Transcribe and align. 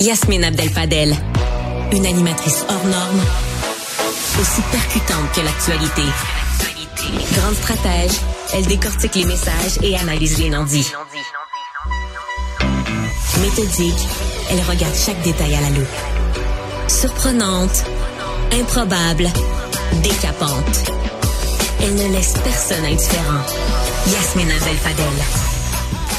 Yasmine 0.00 0.44
Abdel-Fadel, 0.44 1.12
une 1.90 2.06
animatrice 2.06 2.64
hors 2.68 2.84
norme, 2.84 3.20
aussi 4.40 4.60
percutante 4.70 5.32
que 5.34 5.40
l'actualité. 5.40 6.02
Grande 7.32 7.56
stratège, 7.56 8.12
elle 8.54 8.66
décortique 8.66 9.16
les 9.16 9.24
messages 9.24 9.76
et 9.82 9.96
analyse 9.96 10.38
les 10.38 10.50
non-dits. 10.50 10.86
Méthodique, 13.40 14.08
elle 14.52 14.60
regarde 14.70 14.94
chaque 14.94 15.20
détail 15.22 15.56
à 15.56 15.62
la 15.62 15.70
loupe. 15.70 15.88
Surprenante, 16.86 17.84
improbable, 18.52 19.28
décapante. 20.04 20.92
Elle 21.82 21.96
ne 21.96 22.12
laisse 22.14 22.34
personne 22.44 22.84
indifférent. 22.84 23.42
Yasmine 24.06 24.52
Abdel-Fadel. 24.52 25.57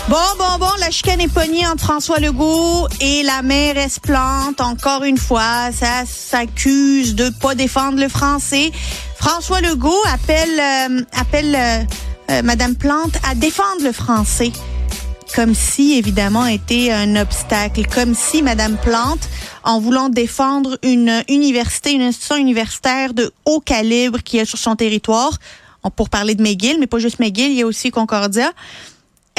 Bon, 0.09 0.15
bon, 0.39 0.57
bon, 0.57 0.71
la 0.79 0.89
chicane 0.89 1.21
est 1.21 1.31
pognée 1.31 1.67
entre 1.67 1.83
François 1.83 2.17
Legault 2.17 2.87
et 2.99 3.21
la 3.21 3.43
mairesse 3.43 3.99
Plante. 3.99 4.59
Encore 4.59 5.03
une 5.03 5.19
fois, 5.19 5.71
ça 5.71 6.03
s'accuse 6.07 7.13
de 7.13 7.29
pas 7.29 7.53
défendre 7.53 7.99
le 7.99 8.09
français. 8.09 8.71
François 9.19 9.61
Legault 9.61 10.01
appelle, 10.11 10.59
euh, 10.59 11.01
appelle 11.15 11.55
euh, 11.55 11.83
euh, 12.31 12.41
Madame 12.41 12.75
Plante 12.75 13.19
à 13.29 13.35
défendre 13.35 13.83
le 13.83 13.91
français. 13.91 14.51
Comme 15.35 15.53
si, 15.53 15.99
évidemment, 15.99 16.47
était 16.47 16.91
un 16.91 17.15
obstacle. 17.15 17.85
Comme 17.85 18.15
si 18.15 18.41
Madame 18.41 18.77
Plante, 18.77 19.29
en 19.63 19.79
voulant 19.79 20.09
défendre 20.09 20.79
une 20.81 21.23
université, 21.27 21.91
une 21.91 22.01
institution 22.01 22.37
universitaire 22.37 23.13
de 23.13 23.31
haut 23.45 23.59
calibre 23.59 24.23
qui 24.23 24.39
est 24.39 24.45
sur 24.45 24.57
son 24.57 24.75
territoire, 24.75 25.37
pour 25.95 26.09
parler 26.09 26.33
de 26.33 26.41
McGill, 26.41 26.77
mais 26.79 26.87
pas 26.87 26.97
juste 26.97 27.19
McGill, 27.19 27.51
il 27.51 27.57
y 27.59 27.61
a 27.61 27.67
aussi 27.67 27.91
Concordia, 27.91 28.51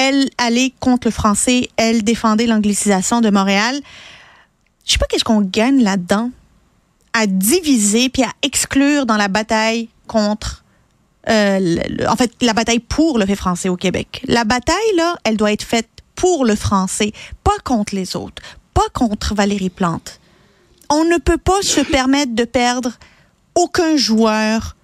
elle 0.01 0.31
allait 0.39 0.73
contre 0.81 1.09
le 1.09 1.11
français, 1.11 1.69
elle 1.77 2.03
défendait 2.03 2.47
l'anglicisation 2.47 3.21
de 3.21 3.29
Montréal. 3.29 3.79
Je 4.87 4.93
sais 4.93 4.99
pas 4.99 5.05
qu'est-ce 5.07 5.25
qu'on 5.25 5.43
gagne 5.43 5.83
là-dedans 5.83 6.31
à 7.13 7.27
diviser 7.27 8.09
puis 8.09 8.23
à 8.23 8.31
exclure 8.43 9.05
dans 9.05 9.19
la 9.19 9.29
bataille 9.29 9.89
contre 10.07 10.65
euh, 11.29 11.77
en 12.09 12.17
fait 12.17 12.33
la 12.41 12.55
bataille 12.55 12.79
pour 12.79 13.19
le 13.19 13.27
fait 13.27 13.37
français 13.37 13.69
au 13.69 13.77
Québec. 13.77 14.23
La 14.27 14.45
bataille 14.45 14.97
là, 14.97 15.17
elle 15.25 15.37
doit 15.37 15.53
être 15.53 15.65
faite 15.65 15.89
pour 16.15 16.47
le 16.47 16.57
français, 16.57 17.13
pas 17.45 17.59
contre 17.63 17.95
les 17.95 18.17
autres, 18.17 18.43
pas 18.73 18.89
contre 18.95 19.35
Valérie 19.35 19.71
Plante. 19.71 20.19
On 20.89 21.05
ne 21.05 21.19
peut 21.19 21.39
pas 21.39 21.61
se 21.63 21.81
permettre 21.81 22.35
de 22.35 22.45
perdre 22.45 22.93
aucun 23.55 23.97
joueur 23.97 24.77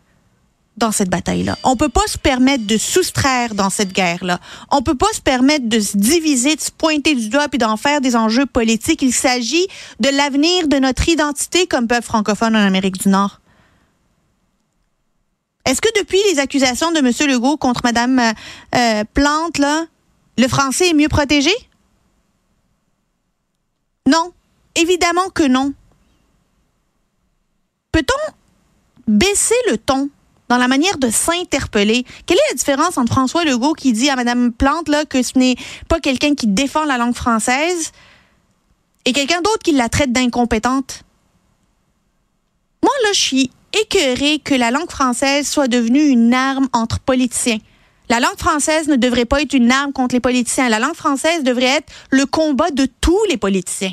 dans 0.77 0.93
cette 0.93 1.09
bataille-là. 1.09 1.57
On 1.65 1.77
peut 1.77 1.89
pas 1.89 2.07
se 2.07 2.19
permettre 2.19 2.67
de 2.67 2.77
soustraire 2.77 3.55
dans 3.55 3.71
cette 3.71 3.93
guerre-là. 3.93 4.41
On 4.71 4.83
peut 4.83 4.95
pas 4.95 5.13
se 5.13 5.21
permettre 5.21 5.69
de 5.69 5.81
se 5.81 5.97
diviser, 5.97 6.55
de 6.55 6.61
se 6.61 6.71
pointer 6.71 7.15
du 7.15 7.29
doigt 7.29 7.49
puis 7.49 7.59
d'en 7.59 7.77
faire 7.77 8.01
des 8.01 8.15
enjeux 8.15 8.47
politiques. 8.47 9.03
Il 9.03 9.13
s'agit 9.13 9.67
de 10.01 10.09
l'avenir 10.11 10.69
de 10.69 10.79
notre 10.79 11.09
identité 11.09 11.67
comme 11.67 11.89
peuple 11.89 12.05
francophone 12.05 12.55
en 12.55 12.67
Amérique 12.67 12.99
du 12.99 13.09
Nord. 13.09 13.41
Est-ce 15.65 15.81
que 15.81 15.89
depuis 15.99 16.21
les 16.31 16.39
accusations 16.39 16.93
de 16.93 16.99
M. 16.99 17.11
Legault 17.29 17.57
contre 17.57 17.81
Mme 17.83 18.33
euh, 18.75 19.05
Plante, 19.15 19.59
là, 19.59 19.87
le 20.39 20.47
français 20.47 20.91
est 20.91 20.95
mieux 20.95 21.09
protégé? 21.09 21.51
Non. 24.07 24.33
Évidemment 24.77 25.31
que 25.31 25.43
non. 25.43 25.73
Peut-on 27.91 28.33
baisser 29.09 29.55
le 29.71 29.79
ton 29.79 30.11
dans 30.48 30.58
la 30.58 30.69
manière 30.69 30.98
de 30.98 31.11
s'interpeller. 31.11 32.05
Quelle 32.27 32.39
est 32.39 32.50
la 32.50 32.56
différence 32.56 32.98
entre 32.98 33.12
François 33.12 33.44
Legault 33.44 33.72
qui 33.72 33.92
dit 33.92 34.11
à 34.11 34.16
Mme 34.16 34.52
Plante 34.52 34.89
là, 34.89 35.05
que 35.05 35.22
ce 35.22 35.39
n'est 35.39 35.56
pas 35.89 36.00
quelqu'un 36.00 36.34
qui 36.34 36.47
défend 36.47 36.84
la 36.84 36.98
langue 36.98 37.14
française 37.14 37.92
et 39.05 39.12
quelqu'un 39.12 39.41
d'autre 39.41 39.62
qui 39.64 39.72
la 39.72 39.89
traite 39.89 40.12
d'incompétente? 40.12 41.02
Moi, 42.83 42.92
là, 43.02 43.08
je 43.12 43.20
suis 43.20 43.50
écœurée 43.72 44.39
que 44.39 44.55
la 44.55 44.70
langue 44.70 44.90
française 44.90 45.48
soit 45.48 45.68
devenue 45.68 46.06
une 46.06 46.33
arme 46.33 46.68
entre 46.73 47.01
politiciens. 47.01 47.58
La 48.08 48.20
langue 48.20 48.39
française 48.39 48.86
ne 48.86 48.95
devrait 48.95 49.24
pas 49.24 49.42
être 49.42 49.55
une 49.55 49.73
arme 49.73 49.92
contre 49.92 50.14
les 50.14 50.20
politiciens. 50.20 50.68
La 50.68 50.79
langue 50.79 50.95
française 50.95 51.42
devrait 51.42 51.79
être 51.79 51.92
le 52.11 52.24
combat 52.24 52.70
de 52.70 52.86
tous 53.01 53.18
les 53.29 53.36
politiciens. 53.36 53.92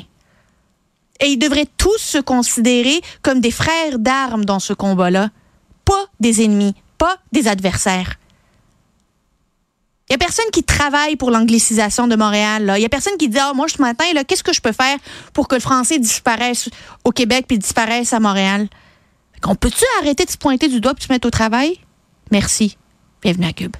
Et 1.20 1.26
ils 1.26 1.38
devraient 1.38 1.68
tous 1.76 1.98
se 1.98 2.18
considérer 2.18 3.00
comme 3.22 3.40
des 3.40 3.50
frères 3.50 3.98
d'armes 3.98 4.44
dans 4.44 4.60
ce 4.60 4.72
combat-là 4.72 5.30
des 6.20 6.42
ennemis, 6.42 6.74
pas 6.98 7.16
des 7.32 7.48
adversaires. 7.48 8.14
Il 10.08 10.12
n'y 10.12 10.16
a 10.16 10.18
personne 10.18 10.50
qui 10.52 10.62
travaille 10.62 11.16
pour 11.16 11.30
l'anglicisation 11.30 12.06
de 12.06 12.14
Montréal. 12.14 12.72
Il 12.76 12.80
n'y 12.80 12.84
a 12.84 12.90
personne 12.90 13.16
qui 13.18 13.28
dit 13.28 13.38
Ah, 13.38 13.52
moi, 13.54 13.66
ce 13.68 13.80
matin, 13.80 14.04
qu'est-ce 14.28 14.44
que 14.44 14.52
je 14.52 14.60
peux 14.60 14.72
faire 14.72 14.98
pour 15.32 15.48
que 15.48 15.54
le 15.54 15.60
français 15.60 15.98
disparaisse 15.98 16.68
au 17.04 17.10
Québec 17.10 17.46
puis 17.48 17.58
disparaisse 17.58 18.12
à 18.12 18.20
Montréal? 18.20 18.68
On 19.46 19.54
peut-tu 19.54 19.84
arrêter 20.00 20.24
de 20.24 20.30
se 20.30 20.38
pointer 20.38 20.68
du 20.68 20.80
doigt 20.80 20.94
et 20.98 21.02
se 21.02 21.12
mettre 21.12 21.26
au 21.26 21.30
travail? 21.30 21.78
Merci. 22.30 22.76
Bienvenue 23.22 23.46
à 23.46 23.52
Cube. 23.52 23.76